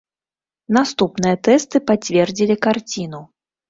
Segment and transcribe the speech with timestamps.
[0.77, 3.27] Наступныя тэсты пацвердзілі карціну.